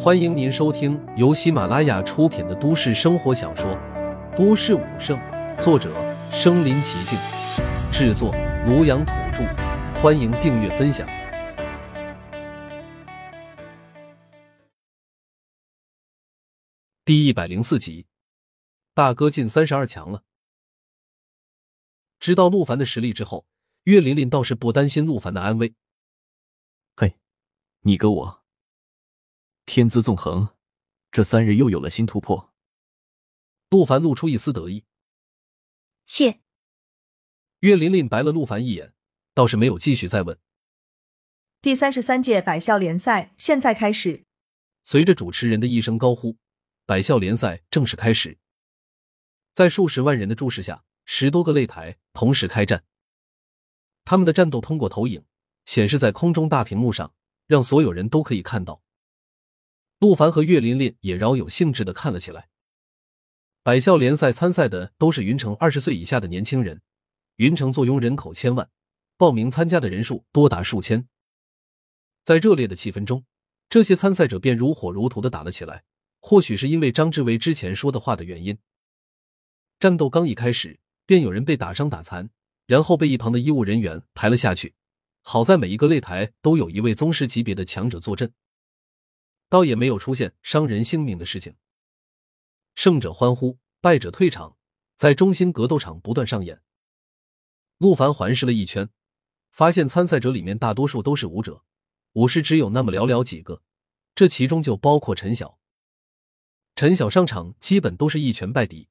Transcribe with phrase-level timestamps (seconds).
[0.00, 3.70] 欢迎您收听由喜马拉雅出品的都市生活小说
[4.36, 5.18] 《都市武圣》，
[5.60, 5.92] 作者：
[6.30, 7.18] 身临其境，
[7.92, 8.32] 制作：
[8.66, 9.44] 庐阳土著。
[10.00, 11.08] 欢迎订阅分享。
[17.04, 18.06] 第一百零四集，
[18.94, 20.22] 大哥进三十二强了。
[22.20, 23.46] 知道陆凡的实力之后，
[23.84, 25.74] 岳琳琳倒是不担心陆凡的安危。
[26.96, 27.16] 嘿，
[27.80, 28.42] 你哥我。
[29.68, 30.48] 天资纵横，
[31.12, 32.54] 这三日又有了新突破。
[33.68, 34.86] 陆凡露出一丝得意。
[36.06, 36.40] 切！
[37.60, 38.94] 岳琳琳白了陆凡一眼，
[39.34, 40.38] 倒是没有继续再问。
[41.60, 44.24] 第三十三届百校联赛现在开始。
[44.84, 46.38] 随着主持人的一声高呼，
[46.86, 48.38] 百校联赛正式开始。
[49.52, 52.84] 在数十万人的注视下，十多个擂台同时开战。
[54.06, 55.22] 他们的战斗通过投影
[55.66, 57.12] 显示在空中大屏幕上，
[57.46, 58.82] 让所有人都可以看到。
[60.00, 62.48] 陆凡和岳琳琳也饶有兴致的看了起来。
[63.62, 66.80] 百校联赛参赛的都是云城二十岁以下的年轻人。
[67.36, 68.68] 云城坐拥人口千万，
[69.16, 71.06] 报名参加的人数多达数千。
[72.24, 73.24] 在热烈的气氛中，
[73.68, 75.84] 这些参赛者便如火如荼的打了起来。
[76.20, 78.58] 或许是因为张志伟之前说的话的原因，
[79.78, 82.30] 战斗刚一开始，便有人被打伤打残，
[82.66, 84.74] 然后被一旁的医务人员抬了下去。
[85.22, 88.32] 好在每一个擂台都有一位宗师级别的强者坐镇。
[89.48, 91.56] 倒也没有出现伤人性命的事情。
[92.74, 94.56] 胜者欢呼，败者退场，
[94.96, 96.62] 在中心格斗场不断上演。
[97.78, 98.90] 陆凡环视了一圈，
[99.50, 101.64] 发现参赛者里面大多数都是武者，
[102.12, 103.62] 武士只有那么寥寥几个，
[104.14, 105.58] 这其中就包括陈晓。
[106.74, 108.88] 陈晓上场基本都是一拳败敌，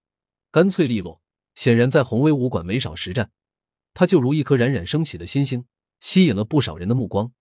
[0.52, 1.22] 干脆利落，
[1.56, 3.32] 显然在红威武馆没少实战。
[3.94, 5.66] 他就如一颗冉冉升起的新星，
[6.00, 7.32] 吸引了不少人的目光。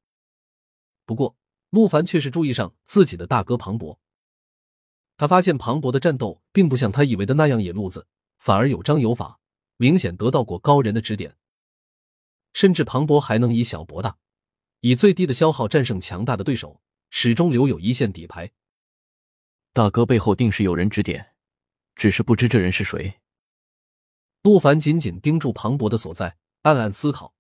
[1.05, 1.37] 不过，
[1.77, 4.01] 陆凡却是注意上自己的大哥庞博，
[5.19, 8.07] 他发现庞博的战斗并不像他以为的那样野路子，
[8.39, 9.41] 反而有章有法，
[9.77, 11.37] 明显得到过高人的指点。
[12.55, 14.17] 甚至庞博还能以小博大，
[14.81, 16.81] 以最低的消耗战胜强大的对手，
[17.11, 18.51] 始终留有一线底牌。
[19.75, 21.35] 大哥背后定是有人指点，
[21.95, 23.21] 只是不知这人是谁。
[24.41, 27.35] 陆凡紧紧盯住庞博的所在，暗暗思考：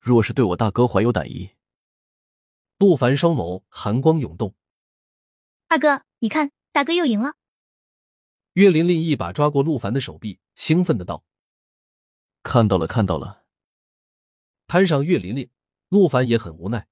[0.00, 1.50] 若是对我大哥怀有歹意。
[2.82, 4.56] 陆凡双眸寒光涌动，
[5.68, 7.36] 二哥，你看，大哥又赢了。
[8.54, 11.24] 岳琳琳一把抓过陆凡的手臂，兴奋的道
[12.42, 13.44] ：“看到了，看到了。”
[14.66, 15.48] 摊上岳琳琳，
[15.90, 16.88] 陆凡也很无奈。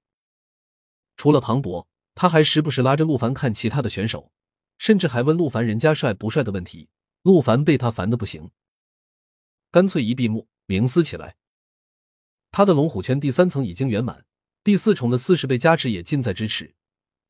[1.17, 1.85] 除了庞博，
[2.15, 4.31] 他还时不时拉着陆凡看其他的选手，
[4.77, 6.87] 甚至还问陆凡人家帅不帅的问题。
[7.23, 8.49] 陆凡被他烦的不行，
[9.69, 11.35] 干脆一闭目冥思起来。
[12.49, 14.25] 他的龙虎圈第三层已经圆满。
[14.63, 16.75] 第四重的四十倍加持也近在咫尺，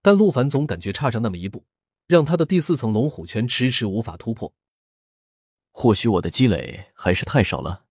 [0.01, 1.65] 但陆凡总感觉差上那么一步，
[2.07, 4.53] 让他的第四层龙虎拳迟迟无法突破。
[5.71, 7.85] 或许我的积累还是太少了。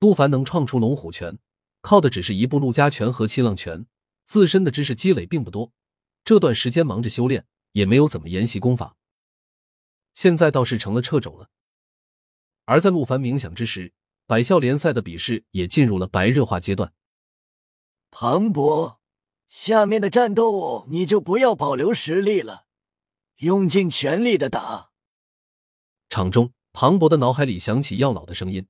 [0.00, 1.38] 陆凡能创出龙虎拳，
[1.82, 3.86] 靠的只是一部陆家拳和七浪拳，
[4.24, 5.72] 自身的知识积累并不多。
[6.24, 8.96] 这段时间忙着修炼，也没有怎么研习功法。
[10.14, 11.50] 现在倒是成了掣肘了。
[12.64, 13.92] 而在陆凡冥想之时，
[14.26, 16.94] 百校联赛的比试也进入了白热化阶段。
[18.16, 19.00] 庞博，
[19.48, 22.66] 下面的战斗你就不要保留实力了，
[23.38, 24.92] 用尽全力的打。
[26.08, 28.68] 场中，庞博的脑海里响起药老的声音。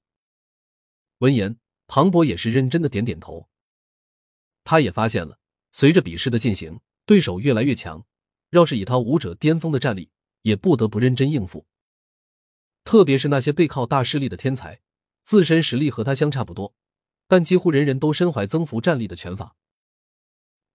[1.18, 3.50] 闻言，庞博也是认真的点点头。
[4.64, 5.38] 他也发现了，
[5.72, 8.02] 随着比试的进行，对手越来越强。
[8.52, 11.66] 要是以他武者巅峰的战力，也不得不认真应付。
[12.82, 14.80] 特别是那些背靠大势力的天才，
[15.22, 16.74] 自身实力和他相差不多。
[17.34, 19.56] 但几乎人人都身怀增幅战力的拳法，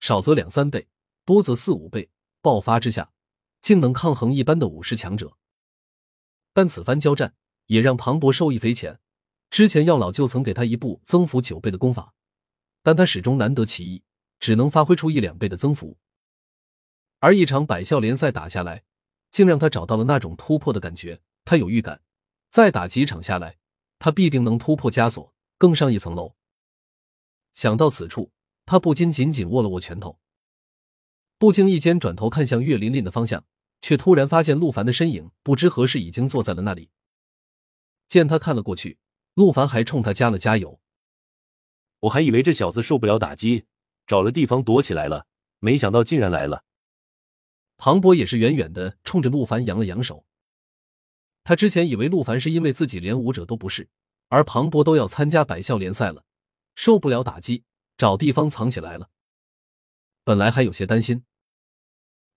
[0.01, 0.89] 少则两三倍，
[1.23, 2.09] 多则四五倍，
[2.41, 3.13] 爆发之下
[3.61, 5.37] 竟能抗衡一般的武士强者。
[6.51, 7.33] 但此番交战
[7.67, 8.99] 也让庞博受益匪浅。
[9.49, 12.13] 之前药老就曾给他一部增幅九倍的功法，
[12.83, 14.03] 但他始终难得其意，
[14.37, 15.97] 只能发挥出一两倍的增幅。
[17.19, 18.83] 而一场百校联赛打下来，
[19.31, 21.21] 竟让他找到了那种突破的感觉。
[21.45, 22.01] 他有预感，
[22.49, 23.59] 再打几场下来，
[23.97, 26.35] 他必定能突破枷锁，更上一层楼。
[27.59, 28.31] 想到此处，
[28.65, 30.17] 他不禁紧紧握了握拳头，
[31.37, 33.43] 不经意间转头看向岳琳琳的方向，
[33.81, 36.89] 却突然发现陆凡的身影不知何时已经坐在了那里。
[38.07, 38.97] 见他看了过去，
[39.33, 40.79] 陆凡还冲他加了加油。
[41.99, 43.65] 我还以为这小子受不了打击，
[44.07, 45.27] 找了地方躲起来了，
[45.59, 46.63] 没想到竟然来了。
[47.75, 50.23] 庞博也是远远的冲着陆凡扬了扬手。
[51.43, 53.89] 他之前以为陆凡是因为自己连武者都不是，
[54.29, 56.23] 而庞博都要参加百校联赛了。
[56.75, 57.63] 受不了打击，
[57.97, 59.09] 找地方藏起来了。
[60.23, 61.23] 本来还有些担心，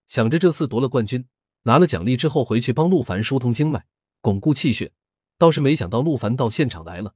[0.07, 1.27] 想着这次夺了冠军，
[1.63, 3.85] 拿了奖励之后回去帮陆凡疏通经脉，
[4.21, 4.93] 巩固气血。
[5.39, 7.15] 倒是没想到陆凡到现场来了，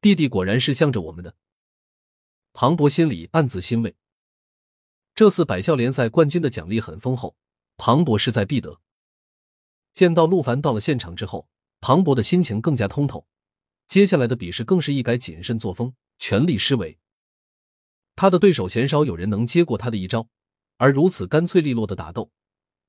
[0.00, 1.34] 弟弟果然是向着我们的。
[2.52, 3.96] 庞博心里暗自欣慰，
[5.14, 7.36] 这次百校联赛冠军的奖励很丰厚，
[7.76, 8.80] 庞博势在必得。
[9.92, 11.48] 见到陆凡到了现场之后，
[11.80, 13.26] 庞博的心情更加通透。
[13.90, 16.96] 接下来的比试更是一改谨慎作风，全力施为。
[18.14, 20.28] 他的对手鲜少有人能接过他的一招，
[20.76, 22.30] 而如此干脆利落的打斗，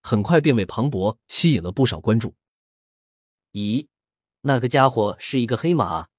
[0.03, 2.35] 很快便为庞博吸引了不少关注。
[3.53, 3.87] 咦，
[4.41, 6.09] 那个家伙是一个黑马？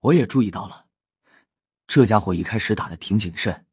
[0.00, 0.86] 我也注意到了，
[1.86, 3.66] 这家伙一开始打的挺谨慎，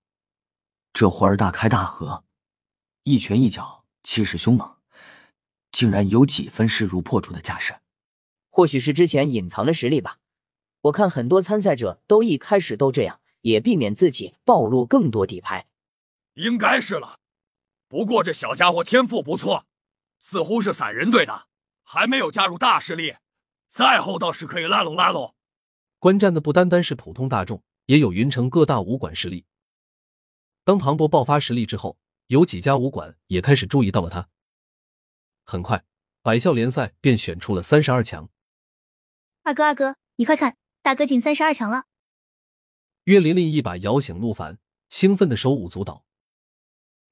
[0.91, 2.25] 这会儿大开大合，
[3.03, 4.75] 一拳一脚，气势凶猛，
[5.71, 7.79] 竟然有几分势如破竹的架势。
[8.55, 10.19] 或许是之前隐藏的实力吧，
[10.83, 15.67] 我看很多参赛者都一开始都这样，也避免自己暴露更多底牌。
[16.35, 17.19] 应该是了，
[17.89, 19.65] 不过这小家伙天赋不错，
[20.19, 21.47] 似乎是散人队的，
[21.83, 23.17] 还没有加入大势力，
[23.67, 25.35] 赛后倒是可以拉拢拉拢。
[25.99, 29.43] 观战的不单单是普通大众，也有云城各大武馆势力。
[30.63, 31.97] 当庞博爆发实力之后，
[32.27, 34.29] 有几家武馆也开始注意到了他。
[35.43, 35.83] 很快，
[36.21, 38.29] 百校联赛便选出了三十二强。
[39.45, 41.83] 二哥，二哥，你快看，大哥进三十二强了！
[43.03, 44.57] 岳琳琳一把摇醒陆凡，
[44.89, 46.03] 兴奋的手舞足蹈。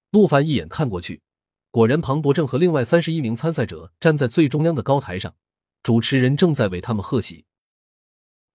[0.09, 1.21] 陆凡一眼看过去，
[1.69, 5.35] 果然庞博正和另外三十一名参赛者站在最中央的高台上，
[5.83, 7.45] 主持人正在为他们贺喜。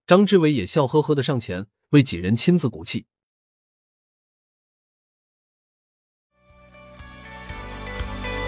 [0.09, 3.07] 张志伟也笑呵呵的上前为几人亲自鼓气。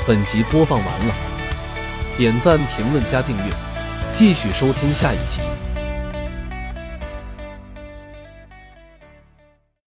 [0.08, 1.14] 本集播放完了，
[2.18, 3.69] 点赞、评论、加订阅。
[4.12, 5.40] 继续收听下一集。